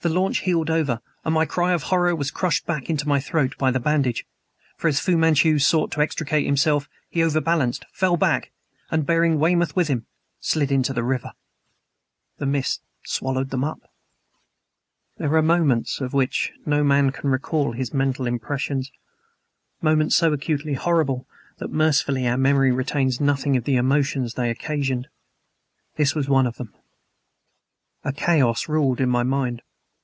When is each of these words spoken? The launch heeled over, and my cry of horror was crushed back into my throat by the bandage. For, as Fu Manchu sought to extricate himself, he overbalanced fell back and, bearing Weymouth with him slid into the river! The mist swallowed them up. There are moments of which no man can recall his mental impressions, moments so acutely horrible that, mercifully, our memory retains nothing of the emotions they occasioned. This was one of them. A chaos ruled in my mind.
The 0.00 0.08
launch 0.08 0.38
heeled 0.38 0.68
over, 0.68 1.00
and 1.24 1.32
my 1.32 1.44
cry 1.46 1.72
of 1.72 1.84
horror 1.84 2.16
was 2.16 2.32
crushed 2.32 2.66
back 2.66 2.90
into 2.90 3.06
my 3.06 3.20
throat 3.20 3.54
by 3.56 3.70
the 3.70 3.78
bandage. 3.78 4.26
For, 4.76 4.88
as 4.88 4.98
Fu 4.98 5.16
Manchu 5.16 5.60
sought 5.60 5.92
to 5.92 6.00
extricate 6.00 6.44
himself, 6.44 6.88
he 7.08 7.22
overbalanced 7.22 7.84
fell 7.92 8.16
back 8.16 8.50
and, 8.90 9.06
bearing 9.06 9.38
Weymouth 9.38 9.76
with 9.76 9.86
him 9.86 10.06
slid 10.40 10.72
into 10.72 10.92
the 10.92 11.04
river! 11.04 11.34
The 12.38 12.46
mist 12.46 12.82
swallowed 13.04 13.50
them 13.50 13.62
up. 13.62 13.78
There 15.18 15.32
are 15.36 15.40
moments 15.40 16.00
of 16.00 16.12
which 16.12 16.50
no 16.66 16.82
man 16.82 17.12
can 17.12 17.30
recall 17.30 17.70
his 17.70 17.94
mental 17.94 18.26
impressions, 18.26 18.90
moments 19.80 20.16
so 20.16 20.32
acutely 20.32 20.74
horrible 20.74 21.28
that, 21.58 21.70
mercifully, 21.70 22.26
our 22.26 22.36
memory 22.36 22.72
retains 22.72 23.20
nothing 23.20 23.56
of 23.56 23.62
the 23.62 23.76
emotions 23.76 24.34
they 24.34 24.50
occasioned. 24.50 25.06
This 25.94 26.12
was 26.12 26.28
one 26.28 26.48
of 26.48 26.56
them. 26.56 26.74
A 28.02 28.12
chaos 28.12 28.68
ruled 28.68 29.00
in 29.00 29.08
my 29.08 29.22
mind. 29.22 29.62